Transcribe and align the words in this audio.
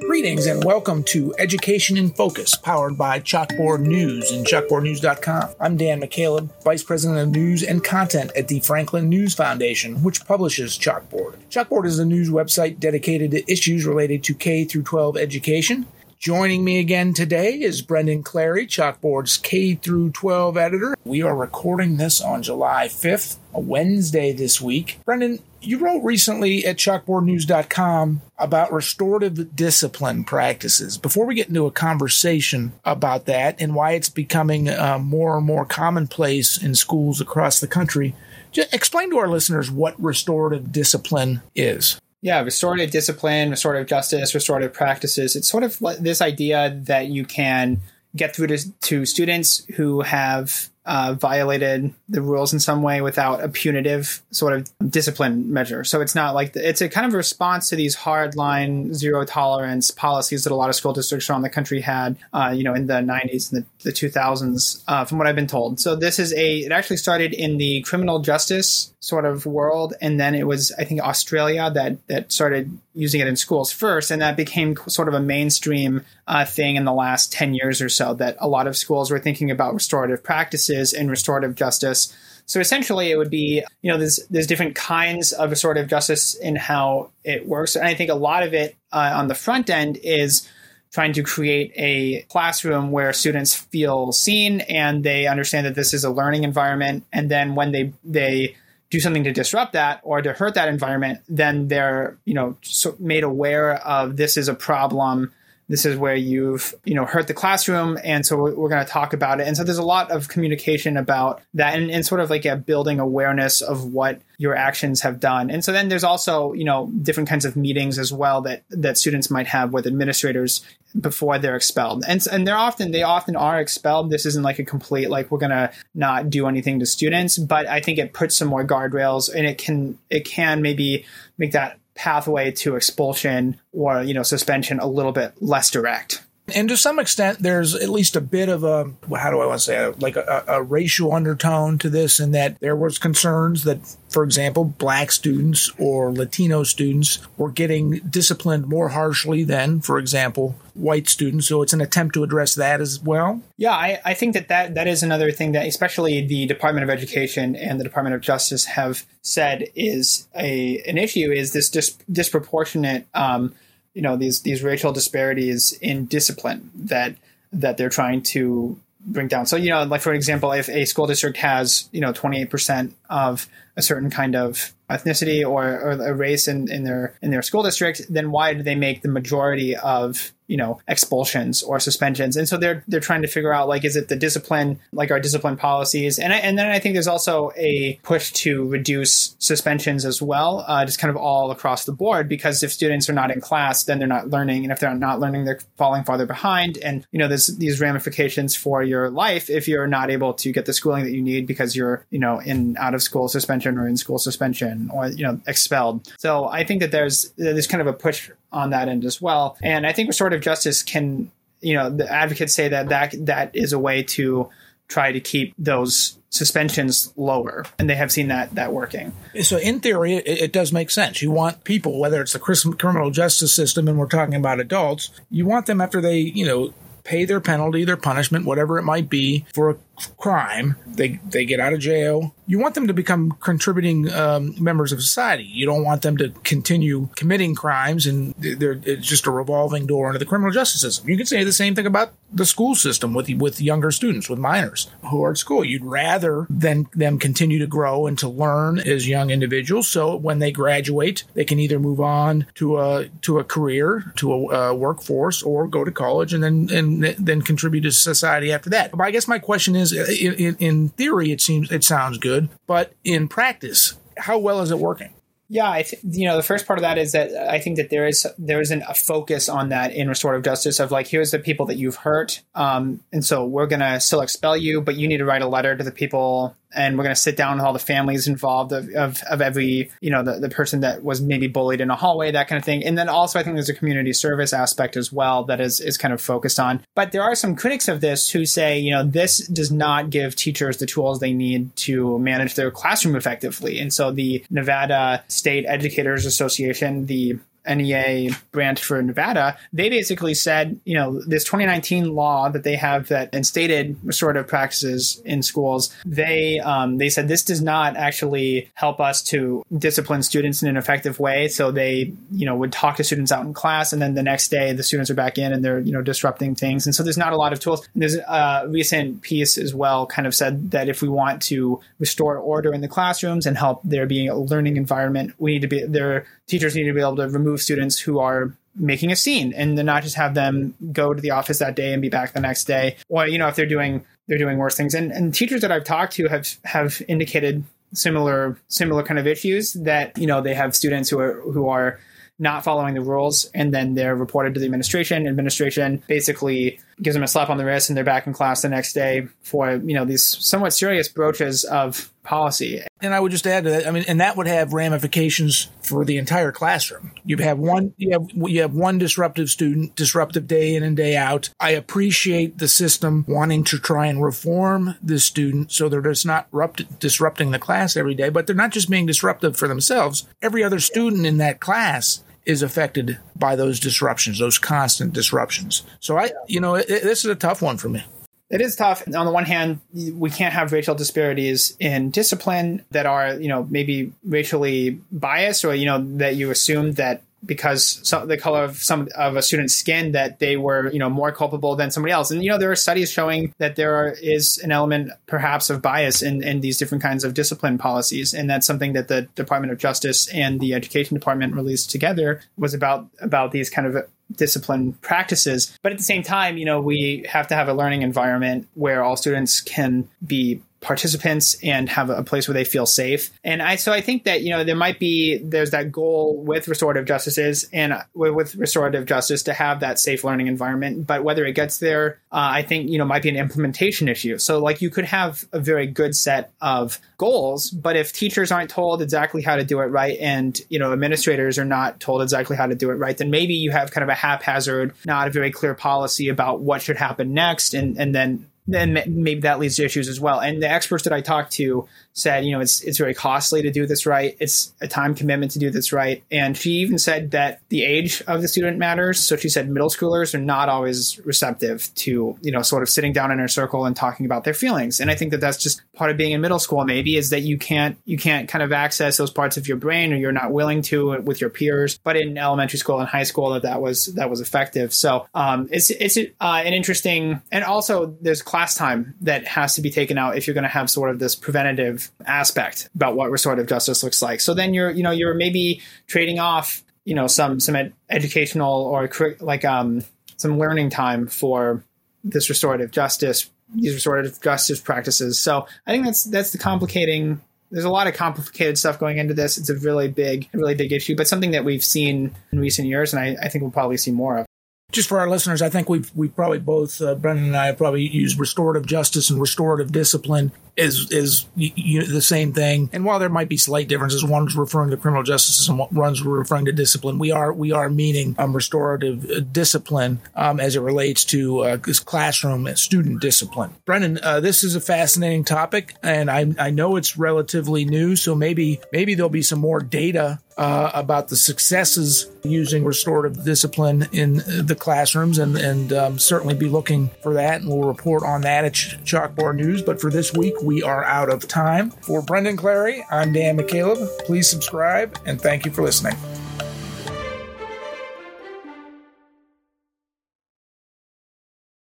Greetings 0.00 0.46
and 0.46 0.62
welcome 0.62 1.02
to 1.04 1.34
Education 1.38 1.96
in 1.96 2.10
Focus, 2.10 2.54
powered 2.54 2.98
by 2.98 3.18
Chalkboard 3.18 3.80
News 3.80 4.30
and 4.30 4.46
chalkboardnews.com. 4.46 5.54
I'm 5.58 5.76
Dan 5.76 6.00
McCaleb, 6.00 6.50
Vice 6.62 6.82
President 6.82 7.18
of 7.18 7.30
News 7.30 7.62
and 7.62 7.82
Content 7.82 8.30
at 8.36 8.48
the 8.48 8.60
Franklin 8.60 9.08
News 9.08 9.34
Foundation, 9.34 10.02
which 10.02 10.24
publishes 10.26 10.78
Chalkboard. 10.78 11.36
Chalkboard 11.50 11.86
is 11.86 11.98
a 11.98 12.04
news 12.04 12.30
website 12.30 12.78
dedicated 12.78 13.30
to 13.30 13.50
issues 13.50 13.86
related 13.86 14.22
to 14.24 14.34
K 14.34 14.64
through 14.64 14.82
12 14.82 15.16
education. 15.16 15.86
Joining 16.18 16.62
me 16.62 16.78
again 16.78 17.14
today 17.14 17.60
is 17.60 17.82
Brendan 17.82 18.22
Clarey, 18.22 18.66
Chalkboard's 18.66 19.38
K 19.38 19.74
through 19.74 20.10
12 20.10 20.56
editor. 20.56 20.94
We 21.04 21.22
are 21.22 21.34
recording 21.34 21.96
this 21.96 22.20
on 22.20 22.44
July 22.44 22.86
5th, 22.86 23.38
a 23.54 23.60
Wednesday 23.60 24.32
this 24.32 24.60
week. 24.60 25.00
Brendan, 25.04 25.40
you 25.62 25.78
wrote 25.78 26.02
recently 26.02 26.66
at 26.66 26.76
chalkboardnews.com 26.76 28.22
about 28.38 28.72
restorative 28.72 29.54
discipline 29.54 30.24
practices. 30.24 30.98
Before 30.98 31.26
we 31.26 31.34
get 31.34 31.48
into 31.48 31.66
a 31.66 31.70
conversation 31.70 32.72
about 32.84 33.26
that 33.26 33.60
and 33.60 33.74
why 33.74 33.92
it's 33.92 34.08
becoming 34.08 34.68
uh, 34.68 34.98
more 34.98 35.36
and 35.36 35.46
more 35.46 35.64
commonplace 35.64 36.60
in 36.60 36.74
schools 36.74 37.20
across 37.20 37.60
the 37.60 37.66
country, 37.66 38.14
just 38.50 38.74
explain 38.74 39.10
to 39.10 39.18
our 39.18 39.28
listeners 39.28 39.70
what 39.70 40.00
restorative 40.02 40.72
discipline 40.72 41.42
is. 41.54 42.00
Yeah, 42.20 42.40
restorative 42.42 42.90
discipline, 42.90 43.50
restorative 43.50 43.88
justice, 43.88 44.34
restorative 44.34 44.72
practices. 44.72 45.34
It's 45.34 45.48
sort 45.48 45.64
of 45.64 45.78
this 45.98 46.20
idea 46.20 46.78
that 46.84 47.08
you 47.08 47.24
can 47.24 47.80
get 48.14 48.36
through 48.36 48.48
to, 48.48 48.72
to 48.72 49.06
students 49.06 49.64
who 49.76 50.02
have 50.02 50.70
uh, 50.84 51.14
violated 51.14 51.94
the 52.08 52.20
rules 52.20 52.52
in 52.52 52.58
some 52.58 52.82
way 52.82 53.00
without 53.00 53.42
a 53.42 53.48
punitive 53.48 54.20
sort 54.32 54.52
of 54.52 54.90
discipline 54.90 55.52
measure. 55.52 55.84
So 55.84 56.00
it's 56.00 56.14
not 56.14 56.34
like 56.34 56.54
the, 56.54 56.68
it's 56.68 56.80
a 56.80 56.88
kind 56.88 57.06
of 57.06 57.12
response 57.12 57.68
to 57.68 57.76
these 57.76 57.94
hard 57.94 58.34
line 58.34 58.92
zero 58.92 59.24
tolerance 59.24 59.92
policies 59.92 60.42
that 60.42 60.52
a 60.52 60.56
lot 60.56 60.70
of 60.70 60.74
school 60.74 60.92
districts 60.92 61.30
around 61.30 61.42
the 61.42 61.50
country 61.50 61.80
had, 61.80 62.16
uh, 62.32 62.52
you 62.54 62.64
know, 62.64 62.74
in 62.74 62.88
the 62.88 62.94
90s 62.94 63.52
and 63.52 63.64
the, 63.80 63.90
the 63.90 63.92
2000s, 63.92 64.82
uh, 64.88 65.04
from 65.04 65.18
what 65.18 65.28
I've 65.28 65.36
been 65.36 65.46
told. 65.46 65.78
So 65.78 65.94
this 65.94 66.18
is 66.18 66.32
a 66.34 66.58
it 66.58 66.72
actually 66.72 66.96
started 66.96 67.32
in 67.32 67.58
the 67.58 67.82
criminal 67.82 68.18
justice 68.18 68.92
sort 68.98 69.24
of 69.24 69.46
world, 69.46 69.94
and 70.00 70.18
then 70.18 70.34
it 70.34 70.46
was 70.46 70.72
I 70.78 70.84
think 70.84 71.00
Australia 71.00 71.70
that 71.70 72.06
that 72.08 72.32
started 72.32 72.76
using 72.94 73.20
it 73.20 73.28
in 73.28 73.36
schools 73.36 73.70
first, 73.72 74.10
and 74.10 74.20
that 74.20 74.36
became 74.36 74.76
sort 74.88 75.06
of 75.08 75.14
a 75.14 75.20
mainstream 75.20 76.04
uh, 76.26 76.44
thing 76.44 76.76
in 76.76 76.84
the 76.84 76.92
last 76.92 77.32
10 77.32 77.54
years 77.54 77.80
or 77.80 77.88
so. 77.88 78.14
That 78.14 78.36
a 78.40 78.48
lot 78.48 78.66
of 78.66 78.76
schools 78.76 79.10
were 79.10 79.18
thinking 79.18 79.50
about 79.50 79.74
restorative 79.74 80.22
practices 80.22 80.71
justices 80.72 80.98
and 80.98 81.10
restorative 81.10 81.54
justice. 81.54 82.14
So 82.46 82.60
essentially, 82.60 83.10
it 83.10 83.16
would 83.16 83.30
be 83.30 83.62
you 83.82 83.90
know 83.90 83.98
there's 83.98 84.20
there's 84.30 84.46
different 84.46 84.74
kinds 84.74 85.32
of 85.32 85.50
restorative 85.50 85.88
justice 85.88 86.34
in 86.34 86.56
how 86.56 87.10
it 87.24 87.46
works, 87.46 87.76
and 87.76 87.86
I 87.86 87.94
think 87.94 88.10
a 88.10 88.14
lot 88.14 88.42
of 88.42 88.52
it 88.54 88.76
uh, 88.92 89.12
on 89.14 89.28
the 89.28 89.34
front 89.34 89.70
end 89.70 89.98
is 90.02 90.48
trying 90.92 91.12
to 91.14 91.22
create 91.22 91.72
a 91.76 92.22
classroom 92.28 92.90
where 92.90 93.14
students 93.14 93.54
feel 93.54 94.12
seen 94.12 94.60
and 94.62 95.02
they 95.02 95.26
understand 95.26 95.64
that 95.64 95.74
this 95.74 95.94
is 95.94 96.04
a 96.04 96.10
learning 96.10 96.44
environment, 96.44 97.04
and 97.12 97.30
then 97.30 97.54
when 97.54 97.72
they 97.72 97.92
they 98.04 98.56
do 98.90 99.00
something 99.00 99.24
to 99.24 99.32
disrupt 99.32 99.72
that 99.72 100.00
or 100.02 100.20
to 100.20 100.34
hurt 100.34 100.54
that 100.54 100.68
environment, 100.68 101.20
then 101.28 101.68
they're 101.68 102.18
you 102.24 102.34
know 102.34 102.56
made 102.98 103.24
aware 103.24 103.74
of 103.86 104.16
this 104.16 104.36
is 104.36 104.48
a 104.48 104.54
problem 104.54 105.32
this 105.72 105.86
is 105.86 105.96
where 105.96 106.14
you've 106.14 106.74
you 106.84 106.94
know 106.94 107.06
hurt 107.06 107.28
the 107.28 107.32
classroom 107.32 107.98
and 108.04 108.26
so 108.26 108.36
we're, 108.36 108.54
we're 108.54 108.68
going 108.68 108.84
to 108.84 108.92
talk 108.92 109.14
about 109.14 109.40
it. 109.40 109.48
And 109.48 109.56
so 109.56 109.64
there's 109.64 109.78
a 109.78 109.82
lot 109.82 110.10
of 110.10 110.28
communication 110.28 110.98
about 110.98 111.40
that 111.54 111.74
and, 111.74 111.90
and 111.90 112.04
sort 112.04 112.20
of 112.20 112.28
like 112.28 112.44
a 112.44 112.56
building 112.56 113.00
awareness 113.00 113.62
of 113.62 113.86
what 113.86 114.20
your 114.36 114.54
actions 114.54 115.00
have 115.00 115.18
done. 115.18 115.50
And 115.50 115.64
so 115.64 115.72
then 115.72 115.88
there's 115.88 116.04
also 116.04 116.52
you 116.52 116.64
know 116.64 116.90
different 117.00 117.26
kinds 117.26 117.46
of 117.46 117.56
meetings 117.56 117.98
as 117.98 118.12
well 118.12 118.42
that 118.42 118.64
that 118.68 118.98
students 118.98 119.30
might 119.30 119.46
have 119.46 119.72
with 119.72 119.86
administrators 119.86 120.60
before 121.00 121.38
they're 121.38 121.56
expelled. 121.56 122.04
And 122.06 122.22
and 122.30 122.46
they're 122.46 122.54
often 122.54 122.90
they 122.90 123.02
often 123.02 123.34
are 123.34 123.58
expelled. 123.58 124.10
This 124.10 124.26
isn't 124.26 124.42
like 124.42 124.58
a 124.58 124.64
complete 124.64 125.08
like 125.08 125.30
we're 125.30 125.38
going 125.38 125.50
to 125.50 125.72
not 125.94 126.28
do 126.28 126.46
anything 126.48 126.80
to 126.80 126.86
students 126.86 127.38
but 127.38 127.66
i 127.66 127.80
think 127.80 127.98
it 127.98 128.12
puts 128.12 128.36
some 128.36 128.48
more 128.48 128.64
guardrails 128.64 129.32
and 129.32 129.46
it 129.46 129.58
can 129.58 129.98
it 130.10 130.24
can 130.24 130.62
maybe 130.62 131.04
make 131.38 131.52
that 131.52 131.78
pathway 131.94 132.50
to 132.50 132.76
expulsion 132.76 133.60
or 133.72 134.02
you 134.02 134.14
know 134.14 134.22
suspension 134.22 134.80
a 134.80 134.86
little 134.86 135.12
bit 135.12 135.34
less 135.40 135.70
direct. 135.70 136.22
And 136.54 136.68
to 136.68 136.76
some 136.76 136.98
extent, 136.98 137.38
there's 137.38 137.74
at 137.74 137.88
least 137.88 138.16
a 138.16 138.20
bit 138.20 138.48
of 138.48 138.64
a 138.64 138.90
how 139.16 139.30
do 139.30 139.40
I 139.40 139.46
want 139.46 139.60
to 139.60 139.64
say 139.64 139.76
it? 139.76 140.02
like 140.02 140.16
a, 140.16 140.44
a, 140.48 140.62
racial 140.62 141.12
undertone 141.12 141.78
to 141.78 141.88
this, 141.88 142.18
in 142.18 142.32
that 142.32 142.58
there 142.60 142.74
was 142.74 142.98
concerns 142.98 143.62
that, 143.64 143.78
for 144.08 144.24
example, 144.24 144.64
black 144.64 145.12
students 145.12 145.70
or 145.78 146.12
Latino 146.12 146.64
students 146.64 147.20
were 147.36 147.50
getting 147.50 147.98
disciplined 148.00 148.66
more 148.66 148.90
harshly 148.90 149.44
than, 149.44 149.80
for 149.80 149.98
example, 149.98 150.56
white 150.74 151.08
students. 151.08 151.46
So 151.46 151.62
it's 151.62 151.72
an 151.72 151.80
attempt 151.80 152.14
to 152.14 152.24
address 152.24 152.56
that 152.56 152.80
as 152.80 153.00
well. 153.00 153.40
Yeah, 153.56 153.72
I, 153.72 154.00
I 154.04 154.14
think 154.14 154.34
that, 154.34 154.48
that 154.48 154.74
that 154.74 154.88
is 154.88 155.04
another 155.04 155.30
thing 155.30 155.52
that, 155.52 155.66
especially 155.66 156.26
the 156.26 156.46
Department 156.46 156.82
of 156.82 156.90
Education 156.90 157.54
and 157.54 157.78
the 157.78 157.84
Department 157.84 158.16
of 158.16 158.20
Justice 158.20 158.64
have 158.64 159.06
said 159.22 159.68
is 159.76 160.26
a 160.36 160.82
an 160.88 160.98
issue 160.98 161.30
is 161.30 161.52
this 161.52 161.70
dis- 161.70 161.98
disproportionate. 162.10 163.06
Um, 163.14 163.54
you 163.94 164.02
know 164.02 164.16
these 164.16 164.42
these 164.42 164.62
racial 164.62 164.92
disparities 164.92 165.72
in 165.80 166.06
discipline 166.06 166.70
that 166.74 167.16
that 167.52 167.76
they're 167.76 167.90
trying 167.90 168.22
to 168.22 168.78
bring 169.06 169.28
down. 169.28 169.46
So 169.46 169.56
you 169.56 169.70
know, 169.70 169.84
like 169.84 170.00
for 170.00 170.12
example, 170.12 170.52
if 170.52 170.68
a 170.68 170.84
school 170.84 171.06
district 171.06 171.38
has 171.38 171.88
you 171.92 172.00
know 172.00 172.12
28 172.12 172.50
percent 172.50 172.94
of 173.10 173.48
a 173.76 173.82
certain 173.82 174.10
kind 174.10 174.36
of 174.36 174.74
ethnicity 174.92 175.48
or, 175.48 175.64
or 175.64 175.90
a 175.92 176.14
race 176.14 176.46
in, 176.46 176.70
in 176.70 176.84
their 176.84 177.14
in 177.22 177.30
their 177.30 177.42
school 177.42 177.62
district, 177.62 178.02
then 178.10 178.30
why 178.30 178.54
do 178.54 178.62
they 178.62 178.74
make 178.74 179.02
the 179.02 179.08
majority 179.08 179.76
of 179.76 180.32
you 180.48 180.56
know 180.56 180.80
expulsions 180.86 181.62
or 181.62 181.80
suspensions? 181.80 182.36
And 182.36 182.48
so 182.48 182.56
they're 182.56 182.84
they're 182.86 183.00
trying 183.00 183.22
to 183.22 183.28
figure 183.28 183.52
out 183.52 183.68
like 183.68 183.84
is 183.84 183.96
it 183.96 184.08
the 184.08 184.16
discipline 184.16 184.78
like 184.92 185.10
our 185.10 185.20
discipline 185.20 185.56
policies? 185.56 186.18
And 186.18 186.32
I, 186.32 186.36
and 186.36 186.58
then 186.58 186.70
I 186.70 186.78
think 186.78 186.94
there's 186.94 187.08
also 187.08 187.52
a 187.56 187.98
push 188.02 188.32
to 188.32 188.66
reduce 188.68 189.34
suspensions 189.38 190.04
as 190.04 190.20
well, 190.20 190.64
uh, 190.68 190.84
just 190.84 190.98
kind 190.98 191.10
of 191.10 191.16
all 191.16 191.50
across 191.50 191.84
the 191.84 191.92
board 191.92 192.28
because 192.28 192.62
if 192.62 192.72
students 192.72 193.08
are 193.08 193.14
not 193.14 193.30
in 193.30 193.40
class, 193.40 193.84
then 193.84 193.98
they're 193.98 194.08
not 194.08 194.28
learning, 194.28 194.64
and 194.64 194.72
if 194.72 194.80
they're 194.80 194.94
not 194.94 195.20
learning, 195.20 195.44
they're 195.44 195.60
falling 195.78 196.04
farther 196.04 196.26
behind. 196.26 196.76
And 196.78 197.06
you 197.12 197.18
know 197.18 197.28
there's 197.28 197.46
these 197.46 197.80
ramifications 197.80 198.54
for 198.54 198.82
your 198.82 199.08
life 199.08 199.48
if 199.48 199.68
you're 199.68 199.86
not 199.86 200.10
able 200.10 200.34
to 200.34 200.52
get 200.52 200.66
the 200.66 200.74
schooling 200.74 201.04
that 201.04 201.12
you 201.12 201.22
need 201.22 201.46
because 201.46 201.74
you're 201.74 202.04
you 202.10 202.18
know 202.18 202.40
in 202.40 202.76
out 202.76 202.94
of 202.94 203.02
school 203.02 203.28
suspension 203.28 203.61
or 203.66 203.86
in 203.86 203.96
school 203.96 204.18
suspension 204.18 204.90
or 204.92 205.08
you 205.08 205.24
know 205.24 205.40
expelled. 205.46 206.12
So 206.18 206.46
I 206.46 206.64
think 206.64 206.80
that 206.80 206.90
there's 206.90 207.32
there's 207.36 207.66
kind 207.66 207.80
of 207.80 207.86
a 207.86 207.92
push 207.92 208.30
on 208.52 208.70
that 208.70 208.88
end 208.88 209.04
as 209.04 209.20
well, 209.20 209.56
and 209.62 209.86
I 209.86 209.92
think 209.92 210.08
restorative 210.08 210.40
justice 210.40 210.82
can 210.82 211.30
you 211.60 211.74
know 211.74 211.90
the 211.90 212.10
advocates 212.10 212.54
say 212.54 212.68
that 212.68 212.88
that 212.88 213.14
that 213.26 213.54
is 213.54 213.72
a 213.72 213.78
way 213.78 214.02
to 214.02 214.48
try 214.88 215.10
to 215.12 215.20
keep 215.20 215.54
those 215.58 216.18
suspensions 216.28 217.12
lower. 217.16 217.64
And 217.78 217.88
they 217.88 217.94
have 217.94 218.12
seen 218.12 218.28
that 218.28 218.54
that 218.54 218.72
working. 218.72 219.12
So 219.42 219.56
in 219.58 219.80
theory 219.80 220.16
it, 220.16 220.26
it, 220.26 220.52
does 220.52 220.72
make 220.72 220.90
sense. 220.90 221.22
You 221.22 221.30
want 221.30 221.64
people 221.64 221.98
whether 221.98 222.20
it's 222.20 222.32
the 222.32 222.38
criminal 222.38 223.10
justice 223.10 223.54
system 223.54 223.88
and 223.88 223.98
we're 223.98 224.06
talking 224.06 224.34
about 224.34 224.60
adults 224.60 225.10
you 225.30 225.46
want 225.46 225.66
them 225.66 225.80
after 225.80 226.00
they 226.00 226.18
you 226.18 226.46
know 226.46 226.74
pay 227.04 227.24
their 227.24 227.40
penalty 227.40 227.84
their 227.84 227.96
punishment 227.96 228.44
whatever 228.44 228.78
it 228.78 228.82
might 228.82 229.10
be 229.10 229.44
for 229.52 229.70
a 229.70 229.76
crime 230.16 230.76
they 230.86 231.20
they 231.24 231.44
get 231.44 231.60
out 231.60 231.72
of 231.72 231.78
jail 231.78 232.34
you 232.52 232.58
want 232.58 232.74
them 232.74 232.86
to 232.86 232.92
become 232.92 233.32
contributing 233.40 234.12
um, 234.12 234.54
members 234.62 234.92
of 234.92 235.00
society. 235.00 235.44
You 235.44 235.64
don't 235.64 235.84
want 235.84 236.02
them 236.02 236.18
to 236.18 236.28
continue 236.44 237.08
committing 237.16 237.54
crimes 237.54 238.06
and 238.06 238.34
it's 238.42 239.06
just 239.06 239.26
a 239.26 239.30
revolving 239.30 239.86
door 239.86 240.08
into 240.08 240.18
the 240.18 240.26
criminal 240.26 240.52
justice 240.52 240.82
system. 240.82 241.08
You 241.08 241.16
can 241.16 241.24
say 241.24 241.44
the 241.44 241.52
same 241.52 241.74
thing 241.74 241.86
about 241.86 242.12
the 242.30 242.44
school 242.44 242.74
system 242.74 243.14
with 243.14 243.30
with 243.30 243.60
younger 243.60 243.90
students, 243.90 244.28
with 244.28 244.38
minors 244.38 244.90
who 245.08 245.24
are 245.24 245.30
at 245.30 245.38
school. 245.38 245.64
You'd 245.64 245.84
rather 245.84 246.46
than 246.50 246.88
them 246.94 247.18
continue 247.18 247.58
to 247.58 247.66
grow 247.66 248.06
and 248.06 248.18
to 248.18 248.28
learn 248.28 248.78
as 248.80 249.08
young 249.08 249.30
individuals. 249.30 249.88
So 249.88 250.16
when 250.16 250.38
they 250.38 250.52
graduate, 250.52 251.24
they 251.32 251.44
can 251.44 251.58
either 251.58 251.78
move 251.78 252.00
on 252.00 252.46
to 252.56 252.78
a 252.78 253.08
to 253.22 253.38
a 253.38 253.44
career, 253.44 254.12
to 254.16 254.30
a, 254.32 254.68
a 254.70 254.74
workforce, 254.74 255.42
or 255.42 255.66
go 255.66 255.84
to 255.84 255.90
college 255.90 256.34
and 256.34 256.44
then 256.44 256.68
and 256.70 257.02
then 257.18 257.40
contribute 257.40 257.82
to 257.82 257.92
society 257.92 258.52
after 258.52 258.68
that. 258.70 258.90
But 258.90 259.00
I 259.00 259.10
guess 259.10 259.26
my 259.26 259.38
question 259.38 259.74
is, 259.74 259.91
in, 259.92 260.56
in 260.56 260.88
theory, 260.90 261.30
it 261.30 261.40
seems 261.40 261.70
it 261.70 261.84
sounds 261.84 262.18
good 262.18 262.32
good, 262.32 262.48
but 262.66 262.92
in 263.04 263.28
practice, 263.28 263.94
how 264.16 264.38
well 264.38 264.60
is 264.60 264.70
it 264.70 264.78
working? 264.78 265.10
Yeah, 265.48 265.70
I 265.70 265.82
th- 265.82 266.02
you 266.02 266.26
know 266.26 266.36
the 266.36 266.42
first 266.42 266.66
part 266.66 266.78
of 266.78 266.82
that 266.82 266.96
is 266.96 267.12
that 267.12 267.30
I 267.50 267.58
think 267.58 267.76
that 267.76 267.90
there 267.90 268.06
is 268.06 268.26
there 268.38 268.60
isn't 268.60 268.82
a 268.88 268.94
focus 268.94 269.48
on 269.48 269.68
that 269.68 269.92
in 269.92 270.08
restorative 270.08 270.44
justice 270.44 270.80
of 270.80 270.90
like 270.90 271.06
here's 271.06 271.30
the 271.30 271.38
people 271.38 271.66
that 271.66 271.76
you've 271.76 271.96
hurt, 271.96 272.42
um, 272.54 273.00
and 273.12 273.24
so 273.24 273.44
we're 273.44 273.66
gonna 273.66 274.00
still 274.00 274.22
expel 274.22 274.56
you, 274.56 274.80
but 274.80 274.96
you 274.96 275.06
need 275.08 275.18
to 275.18 275.26
write 275.26 275.42
a 275.42 275.48
letter 275.48 275.76
to 275.76 275.84
the 275.84 275.92
people 275.92 276.56
and 276.74 276.96
we're 276.96 277.04
going 277.04 277.14
to 277.14 277.20
sit 277.20 277.36
down 277.36 277.56
with 277.56 277.64
all 277.64 277.72
the 277.72 277.78
families 277.78 278.26
involved 278.26 278.72
of, 278.72 278.88
of, 278.90 279.22
of 279.30 279.40
every 279.40 279.90
you 280.00 280.10
know 280.10 280.22
the, 280.22 280.38
the 280.38 280.48
person 280.48 280.80
that 280.80 281.02
was 281.02 281.20
maybe 281.20 281.46
bullied 281.46 281.80
in 281.80 281.90
a 281.90 281.96
hallway 281.96 282.30
that 282.30 282.48
kind 282.48 282.58
of 282.58 282.64
thing. 282.64 282.84
And 282.84 282.96
then 282.96 283.08
also 283.08 283.38
i 283.38 283.42
think 283.42 283.56
there's 283.56 283.68
a 283.68 283.74
community 283.74 284.12
service 284.12 284.52
aspect 284.52 284.96
as 284.96 285.12
well 285.12 285.44
that 285.44 285.60
is 285.60 285.80
is 285.80 285.96
kind 285.98 286.14
of 286.14 286.20
focused 286.20 286.58
on. 286.58 286.84
But 286.94 287.12
there 287.12 287.22
are 287.22 287.34
some 287.34 287.56
critics 287.56 287.88
of 287.88 288.00
this 288.00 288.30
who 288.30 288.46
say 288.46 288.78
you 288.78 288.90
know 288.90 289.04
this 289.04 289.46
does 289.48 289.70
not 289.70 290.10
give 290.10 290.36
teachers 290.36 290.78
the 290.78 290.86
tools 290.86 291.20
they 291.20 291.32
need 291.32 291.74
to 291.76 292.18
manage 292.18 292.54
their 292.54 292.70
classroom 292.70 293.16
effectively. 293.16 293.78
And 293.78 293.92
so 293.92 294.10
the 294.10 294.44
nevada 294.50 295.24
state 295.28 295.64
educators 295.66 296.26
association 296.26 297.06
the 297.06 297.38
NEA 297.68 298.30
branch 298.50 298.82
for 298.82 299.02
Nevada, 299.02 299.56
they 299.72 299.88
basically 299.88 300.34
said, 300.34 300.80
you 300.84 300.94
know, 300.94 301.20
this 301.20 301.44
2019 301.44 302.14
law 302.14 302.48
that 302.48 302.64
they 302.64 302.76
have 302.76 303.08
that 303.08 303.32
instated 303.32 303.96
restorative 304.02 304.46
practices 304.46 305.20
in 305.24 305.42
schools, 305.42 305.94
they 306.04 306.58
um, 306.60 306.98
they 306.98 307.08
said 307.08 307.28
this 307.28 307.42
does 307.42 307.62
not 307.62 307.96
actually 307.96 308.70
help 308.74 309.00
us 309.00 309.22
to 309.22 309.64
discipline 309.76 310.22
students 310.22 310.62
in 310.62 310.68
an 310.68 310.76
effective 310.76 311.18
way. 311.18 311.48
So 311.48 311.70
they, 311.70 312.12
you 312.30 312.46
know, 312.46 312.56
would 312.56 312.72
talk 312.72 312.96
to 312.96 313.04
students 313.04 313.32
out 313.32 313.44
in 313.44 313.54
class, 313.54 313.92
and 313.92 314.00
then 314.00 314.14
the 314.14 314.22
next 314.22 314.48
day 314.48 314.72
the 314.72 314.82
students 314.82 315.10
are 315.10 315.14
back 315.14 315.38
in 315.38 315.52
and 315.52 315.64
they're, 315.64 315.80
you 315.80 315.92
know, 315.92 316.02
disrupting 316.02 316.54
things. 316.54 316.86
And 316.86 316.94
so 316.94 317.02
there's 317.02 317.18
not 317.18 317.32
a 317.32 317.36
lot 317.36 317.52
of 317.52 317.60
tools. 317.60 317.88
And 317.94 318.02
there's 318.02 318.16
a 318.16 318.66
recent 318.68 319.22
piece 319.22 319.58
as 319.58 319.74
well, 319.74 320.06
kind 320.06 320.26
of 320.26 320.34
said 320.34 320.70
that 320.72 320.88
if 320.88 321.02
we 321.02 321.08
want 321.08 321.42
to 321.42 321.80
restore 321.98 322.36
order 322.36 322.72
in 322.72 322.80
the 322.80 322.88
classrooms 322.88 323.46
and 323.46 323.56
help 323.56 323.80
there 323.84 324.06
being 324.06 324.28
a 324.28 324.36
learning 324.36 324.76
environment, 324.76 325.34
we 325.38 325.52
need 325.52 325.62
to 325.62 325.68
be 325.68 325.84
their 325.84 326.26
teachers 326.46 326.74
need 326.74 326.84
to 326.84 326.92
be 326.92 327.00
able 327.00 327.16
to 327.16 327.28
remove 327.28 327.51
students 327.56 327.98
who 327.98 328.18
are 328.18 328.52
making 328.74 329.12
a 329.12 329.16
scene 329.16 329.52
and 329.52 329.76
then 329.76 329.86
not 329.86 330.02
just 330.02 330.16
have 330.16 330.34
them 330.34 330.74
go 330.92 331.12
to 331.12 331.20
the 331.20 331.30
office 331.30 331.58
that 331.58 331.76
day 331.76 331.92
and 331.92 332.00
be 332.00 332.08
back 332.08 332.32
the 332.32 332.40
next 332.40 332.64
day. 332.64 332.96
Or 333.08 333.28
you 333.28 333.38
know 333.38 333.48
if 333.48 333.56
they're 333.56 333.66
doing 333.66 334.04
they're 334.28 334.38
doing 334.38 334.58
worse 334.58 334.76
things. 334.76 334.94
And, 334.94 335.12
and 335.12 335.34
teachers 335.34 335.60
that 335.60 335.72
i've 335.72 335.84
talked 335.84 336.14
to 336.14 336.28
have 336.28 336.48
have 336.64 337.02
indicated 337.08 337.64
similar 337.94 338.58
similar 338.68 339.02
kind 339.02 339.18
of 339.18 339.26
issues 339.26 339.74
that 339.74 340.16
you 340.16 340.26
know 340.26 340.40
they 340.40 340.54
have 340.54 340.74
students 340.74 341.10
who 341.10 341.18
are 341.18 341.40
who 341.42 341.68
are 341.68 341.98
not 342.38 342.64
following 342.64 342.94
the 342.94 343.00
rules 343.00 343.44
and 343.54 343.72
then 343.72 343.94
they're 343.94 344.16
reported 344.16 344.54
to 344.54 344.60
the 344.60 344.66
administration. 344.66 345.26
Administration 345.26 346.02
basically 346.08 346.80
gives 347.00 347.14
them 347.14 347.22
a 347.22 347.28
slap 347.28 347.50
on 347.50 347.56
the 347.56 347.64
wrist 347.64 347.90
and 347.90 347.96
they're 347.96 348.04
back 348.04 348.26
in 348.26 348.32
class 348.32 348.62
the 348.62 348.68
next 348.68 348.92
day 348.92 349.26
for 349.42 349.72
you 349.72 349.94
know 349.94 350.04
these 350.04 350.24
somewhat 350.24 350.72
serious 350.72 351.08
broaches 351.08 351.64
of 351.64 352.10
policy. 352.22 352.82
And 353.00 353.12
i 353.12 353.20
would 353.20 353.32
just 353.32 353.46
add 353.46 353.64
to 353.64 353.70
that 353.70 353.86
i 353.86 353.90
mean 353.90 354.04
and 354.06 354.20
that 354.20 354.36
would 354.36 354.46
have 354.46 354.72
ramifications 354.72 355.68
for 355.82 356.04
the 356.04 356.18
entire 356.18 356.52
classroom. 356.52 357.12
You 357.24 357.36
have 357.38 357.58
one 357.58 357.94
you 357.96 358.12
have 358.12 358.28
you 358.50 358.62
have 358.62 358.74
one 358.74 358.98
disruptive 358.98 359.50
student 359.50 359.96
disruptive 359.96 360.46
day 360.46 360.74
in 360.74 360.82
and 360.82 360.96
day 360.96 361.16
out. 361.16 361.50
I 361.60 361.70
appreciate 361.70 362.58
the 362.58 362.68
system 362.68 363.24
wanting 363.28 363.64
to 363.64 363.78
try 363.78 364.06
and 364.06 364.22
reform 364.22 364.94
the 365.02 365.18
student 365.18 365.72
so 365.72 365.88
they're 365.88 366.02
just 366.02 366.26
not 366.26 366.46
rupt- 366.52 366.98
disrupting 367.00 367.50
the 367.50 367.58
class 367.58 367.96
every 367.96 368.14
day 368.14 368.28
but 368.28 368.46
they're 368.46 368.56
not 368.56 368.72
just 368.72 368.90
being 368.90 369.06
disruptive 369.06 369.56
for 369.56 369.68
themselves. 369.68 370.26
Every 370.40 370.62
other 370.62 370.80
student 370.80 371.26
in 371.26 371.38
that 371.38 371.60
class 371.60 372.22
is 372.44 372.62
affected 372.62 373.18
by 373.36 373.56
those 373.56 373.78
disruptions, 373.80 374.38
those 374.38 374.58
constant 374.58 375.12
disruptions. 375.12 375.82
So 376.00 376.18
I, 376.18 376.32
you 376.46 376.60
know, 376.60 376.74
it, 376.74 376.90
it, 376.90 377.02
this 377.02 377.24
is 377.24 377.30
a 377.30 377.34
tough 377.34 377.62
one 377.62 377.76
for 377.76 377.88
me. 377.88 378.04
It 378.50 378.60
is 378.60 378.76
tough. 378.76 379.02
On 379.06 379.24
the 379.24 379.32
one 379.32 379.46
hand, 379.46 379.80
we 379.94 380.28
can't 380.28 380.52
have 380.52 380.72
racial 380.72 380.94
disparities 380.94 381.74
in 381.80 382.10
discipline 382.10 382.84
that 382.90 383.06
are, 383.06 383.34
you 383.34 383.48
know, 383.48 383.66
maybe 383.70 384.12
racially 384.24 385.00
biased 385.10 385.64
or, 385.64 385.74
you 385.74 385.86
know, 385.86 386.04
that 386.18 386.36
you 386.36 386.50
assume 386.50 386.92
that 386.92 387.22
because 387.44 388.00
some, 388.08 388.28
the 388.28 388.36
color 388.36 388.64
of 388.64 388.76
some 388.76 389.08
of 389.16 389.36
a 389.36 389.42
student's 389.42 389.74
skin 389.74 390.12
that 390.12 390.38
they 390.38 390.56
were 390.56 390.90
you 390.92 390.98
know 390.98 391.10
more 391.10 391.32
culpable 391.32 391.76
than 391.76 391.90
somebody 391.90 392.12
else. 392.12 392.30
And 392.30 392.42
you 392.42 392.50
know 392.50 392.58
there 392.58 392.70
are 392.70 392.76
studies 392.76 393.10
showing 393.10 393.52
that 393.58 393.76
there 393.76 393.94
are, 393.94 394.14
is 394.22 394.58
an 394.58 394.72
element 394.72 395.10
perhaps 395.26 395.70
of 395.70 395.82
bias 395.82 396.22
in, 396.22 396.42
in 396.42 396.60
these 396.60 396.78
different 396.78 397.02
kinds 397.02 397.24
of 397.24 397.34
discipline 397.34 397.78
policies. 397.78 398.34
And 398.34 398.48
that's 398.48 398.66
something 398.66 398.92
that 398.92 399.08
the 399.08 399.22
department 399.34 399.72
of 399.72 399.78
justice 399.78 400.28
and 400.28 400.60
the 400.60 400.74
education 400.74 401.16
department 401.16 401.54
released 401.54 401.90
together 401.90 402.40
was 402.56 402.74
about 402.74 403.08
about 403.20 403.52
these 403.52 403.70
kind 403.70 403.86
of 403.86 404.06
discipline 404.36 404.92
practices. 404.94 405.76
But 405.82 405.92
at 405.92 405.98
the 405.98 406.04
same 406.04 406.22
time 406.22 406.56
you 406.56 406.64
know 406.64 406.80
we 406.80 407.24
have 407.28 407.48
to 407.48 407.54
have 407.54 407.68
a 407.68 407.74
learning 407.74 408.02
environment 408.02 408.68
where 408.74 409.02
all 409.02 409.16
students 409.16 409.60
can 409.60 410.08
be 410.24 410.62
participants 410.82 411.56
and 411.62 411.88
have 411.88 412.10
a 412.10 412.22
place 412.22 412.48
where 412.48 412.54
they 412.54 412.64
feel 412.64 412.84
safe. 412.86 413.30
And 413.42 413.62
I 413.62 413.76
so 413.76 413.92
I 413.92 414.00
think 414.00 414.24
that 414.24 414.42
you 414.42 414.50
know 414.50 414.64
there 414.64 414.76
might 414.76 414.98
be 414.98 415.38
there's 415.38 415.70
that 415.70 415.90
goal 415.90 416.42
with 416.42 416.68
restorative 416.68 417.06
justices 417.06 417.68
and 417.72 417.94
with 418.14 418.54
restorative 418.56 419.06
justice 419.06 419.44
to 419.44 419.54
have 419.54 419.80
that 419.80 419.98
safe 419.98 420.24
learning 420.24 420.48
environment. 420.48 421.06
But 421.06 421.24
whether 421.24 421.46
it 421.46 421.52
gets 421.52 421.78
there, 421.78 422.18
uh, 422.32 422.50
I 422.52 422.62
think 422.62 422.90
you 422.90 422.98
know 422.98 423.04
might 423.04 423.22
be 423.22 423.28
an 423.28 423.36
implementation 423.36 424.08
issue. 424.08 424.36
So 424.38 424.58
like 424.58 424.82
you 424.82 424.90
could 424.90 425.06
have 425.06 425.46
a 425.52 425.60
very 425.60 425.86
good 425.86 426.14
set 426.14 426.52
of 426.60 426.98
goals, 427.16 427.70
but 427.70 427.96
if 427.96 428.12
teachers 428.12 428.50
aren't 428.50 428.70
told 428.70 429.00
exactly 429.00 429.42
how 429.42 429.56
to 429.56 429.64
do 429.64 429.80
it 429.80 429.86
right, 429.86 430.18
and 430.20 430.60
you 430.68 430.80
know 430.80 430.92
administrators 430.92 431.58
are 431.58 431.64
not 431.64 432.00
told 432.00 432.22
exactly 432.22 432.56
how 432.56 432.66
to 432.66 432.74
do 432.74 432.90
it 432.90 432.94
right, 432.94 433.16
then 433.16 433.30
maybe 433.30 433.54
you 433.54 433.70
have 433.70 433.92
kind 433.92 434.02
of 434.02 434.08
a 434.08 434.14
haphazard, 434.14 434.94
not 435.06 435.28
a 435.28 435.30
very 435.30 435.52
clear 435.52 435.74
policy 435.74 436.28
about 436.28 436.60
what 436.60 436.82
should 436.82 436.96
happen 436.96 437.32
next, 437.32 437.72
and 437.72 437.96
and 437.98 438.12
then 438.12 438.48
then 438.66 439.02
maybe 439.08 439.40
that 439.40 439.58
leads 439.58 439.76
to 439.76 439.84
issues 439.84 440.08
as 440.08 440.20
well. 440.20 440.40
And 440.40 440.62
the 440.62 440.70
experts 440.70 441.04
that 441.04 441.12
I 441.12 441.20
talked 441.20 441.52
to 441.54 441.88
said, 442.12 442.44
you 442.44 442.52
know, 442.52 442.60
it's 442.60 442.80
it's 442.82 442.98
very 442.98 443.14
costly 443.14 443.62
to 443.62 443.70
do 443.70 443.86
this 443.86 444.06
right. 444.06 444.36
It's 444.38 444.72
a 444.80 444.86
time 444.86 445.14
commitment 445.14 445.52
to 445.52 445.58
do 445.58 445.70
this 445.70 445.92
right. 445.92 446.22
And 446.30 446.56
she 446.56 446.72
even 446.72 446.98
said 446.98 447.32
that 447.32 447.60
the 447.70 447.84
age 447.84 448.22
of 448.26 448.42
the 448.42 448.48
student 448.48 448.78
matters. 448.78 449.18
So 449.18 449.36
she 449.36 449.48
said 449.48 449.68
middle 449.68 449.88
schoolers 449.88 450.34
are 450.34 450.38
not 450.38 450.68
always 450.68 451.18
receptive 451.24 451.92
to, 451.96 452.36
you 452.40 452.52
know, 452.52 452.62
sort 452.62 452.82
of 452.82 452.88
sitting 452.88 453.12
down 453.12 453.30
in 453.32 453.40
a 453.40 453.48
circle 453.48 453.84
and 453.84 453.96
talking 453.96 454.26
about 454.26 454.44
their 454.44 454.54
feelings. 454.54 455.00
And 455.00 455.10
I 455.10 455.14
think 455.14 455.32
that 455.32 455.40
that's 455.40 455.58
just 455.58 455.82
part 455.94 456.10
of 456.10 456.16
being 456.16 456.32
in 456.32 456.40
middle 456.40 456.58
school. 456.58 456.84
Maybe 456.84 457.16
is 457.16 457.30
that 457.30 457.40
you 457.40 457.58
can't 457.58 457.96
you 458.04 458.18
can't 458.18 458.48
kind 458.48 458.62
of 458.62 458.72
access 458.72 459.16
those 459.16 459.30
parts 459.30 459.56
of 459.56 459.66
your 459.66 459.76
brain, 459.76 460.12
or 460.12 460.16
you're 460.16 460.32
not 460.32 460.52
willing 460.52 460.82
to 460.82 461.20
with 461.22 461.40
your 461.40 461.50
peers. 461.50 461.98
But 462.04 462.16
in 462.16 462.38
elementary 462.38 462.78
school 462.78 463.00
and 463.00 463.08
high 463.08 463.24
school, 463.24 463.50
that 463.50 463.62
that 463.62 463.80
was 463.82 464.06
that 464.14 464.30
was 464.30 464.40
effective. 464.40 464.92
So 464.92 465.26
um, 465.34 465.68
it's 465.72 465.90
it's 465.90 466.16
uh, 466.18 466.62
an 466.64 466.74
interesting, 466.74 467.40
and 467.50 467.64
also 467.64 468.16
there's 468.20 468.42
class 468.52 468.74
time 468.74 469.14
that 469.22 469.46
has 469.46 469.76
to 469.76 469.80
be 469.80 469.90
taken 469.90 470.18
out 470.18 470.36
if 470.36 470.46
you're 470.46 470.52
going 470.52 470.62
to 470.62 470.68
have 470.68 470.90
sort 470.90 471.08
of 471.08 471.18
this 471.18 471.34
preventative 471.34 472.10
aspect 472.26 472.90
about 472.94 473.16
what 473.16 473.30
restorative 473.30 473.66
justice 473.66 474.02
looks 474.02 474.20
like. 474.20 474.42
So 474.42 474.52
then 474.52 474.74
you're, 474.74 474.90
you 474.90 475.02
know, 475.02 475.10
you're 475.10 475.32
maybe 475.32 475.80
trading 476.06 476.38
off, 476.38 476.84
you 477.06 477.14
know, 477.14 477.28
some 477.28 477.60
some 477.60 477.76
ed- 477.76 477.94
educational 478.10 478.82
or 478.82 479.10
like 479.40 479.64
um, 479.64 480.04
some 480.36 480.58
learning 480.58 480.90
time 480.90 481.28
for 481.28 481.82
this 482.24 482.50
restorative 482.50 482.90
justice, 482.90 483.48
these 483.74 483.94
restorative 483.94 484.38
justice 484.42 484.80
practices. 484.80 485.40
So 485.40 485.66
I 485.86 485.92
think 485.92 486.04
that's 486.04 486.24
that's 486.24 486.50
the 486.50 486.58
complicating. 486.58 487.40
There's 487.70 487.86
a 487.86 487.90
lot 487.90 488.06
of 488.06 488.12
complicated 488.12 488.76
stuff 488.76 488.98
going 488.98 489.16
into 489.16 489.32
this. 489.32 489.56
It's 489.56 489.70
a 489.70 489.76
really 489.76 490.08
big, 490.08 490.50
really 490.52 490.74
big 490.74 490.92
issue, 490.92 491.16
but 491.16 491.26
something 491.26 491.52
that 491.52 491.64
we've 491.64 491.82
seen 491.82 492.34
in 492.52 492.60
recent 492.60 492.86
years, 492.86 493.14
and 493.14 493.22
I, 493.22 493.34
I 493.42 493.48
think 493.48 493.62
we'll 493.62 493.70
probably 493.70 493.96
see 493.96 494.10
more 494.10 494.36
of 494.36 494.46
just 494.92 495.08
for 495.08 495.18
our 495.18 495.28
listeners, 495.28 495.62
I 495.62 495.70
think 495.70 495.88
we've 495.88 496.10
we 496.14 496.28
probably 496.28 496.58
both 496.58 497.00
uh, 497.00 497.14
Brendan 497.14 497.46
and 497.46 497.56
I 497.56 497.66
have 497.66 497.78
probably 497.78 498.06
used 498.06 498.38
restorative 498.38 498.86
justice 498.86 499.30
and 499.30 499.40
restorative 499.40 499.90
discipline 499.90 500.52
is 500.76 501.10
is 501.10 501.46
you, 501.54 502.04
the 502.06 502.22
same 502.22 502.52
thing. 502.52 502.88
And 502.92 503.04
while 503.04 503.18
there 503.18 503.28
might 503.28 503.48
be 503.48 503.56
slight 503.56 503.88
differences, 503.88 504.24
one's 504.24 504.56
referring 504.56 504.90
to 504.90 504.96
criminal 504.96 505.22
justice 505.22 505.68
and 505.68 505.78
one's 505.90 506.22
referring 506.22 506.66
to 506.66 506.72
discipline. 506.72 507.18
We 507.18 507.30
are 507.30 507.52
we 507.52 507.72
are 507.72 507.88
meaning 507.88 508.34
um, 508.38 508.54
restorative 508.54 509.30
uh, 509.30 509.40
discipline 509.40 510.20
um, 510.34 510.60
as 510.60 510.76
it 510.76 510.80
relates 510.80 511.24
to 511.26 511.60
uh, 511.60 511.78
classroom 511.78 512.74
student 512.76 513.20
discipline. 513.20 513.74
Brendan, 513.84 514.18
uh, 514.22 514.40
this 514.40 514.64
is 514.64 514.74
a 514.74 514.80
fascinating 514.80 515.44
topic, 515.44 515.94
and 516.02 516.30
I 516.30 516.52
I 516.58 516.70
know 516.70 516.96
it's 516.96 517.16
relatively 517.16 517.84
new, 517.84 518.16
so 518.16 518.34
maybe 518.34 518.80
maybe 518.92 519.14
there'll 519.14 519.30
be 519.30 519.42
some 519.42 519.60
more 519.60 519.80
data 519.80 520.38
uh, 520.56 520.90
about 520.94 521.28
the 521.28 521.36
successes 521.36 522.28
using 522.42 522.84
restorative 522.84 523.44
discipline 523.44 524.08
in 524.12 524.36
the 524.36 524.76
classrooms, 524.78 525.38
and 525.38 525.56
and 525.56 525.92
um, 525.92 526.18
certainly 526.18 526.54
be 526.54 526.68
looking 526.68 527.10
for 527.22 527.34
that, 527.34 527.60
and 527.60 527.68
we'll 527.68 527.88
report 527.88 528.22
on 528.22 528.42
that 528.42 528.64
at 528.64 528.72
Chalkboard 528.72 529.56
News. 529.56 529.82
But 529.82 530.00
for 530.00 530.10
this 530.10 530.32
week, 530.32 530.54
we 530.62 530.82
are 530.82 531.04
out 531.04 531.30
of 531.30 531.46
time. 531.48 531.90
For 531.90 532.22
Brendan 532.22 532.56
Clarey, 532.56 533.02
I'm 533.10 533.32
Dan 533.32 533.56
McCaleb. 533.56 534.06
Please 534.26 534.48
subscribe, 534.48 535.18
and 535.26 535.40
thank 535.40 535.64
you 535.64 535.72
for 535.72 535.82
listening. 535.82 536.16